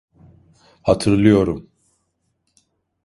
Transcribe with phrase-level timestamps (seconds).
[0.81, 1.69] Hatırlıyorum.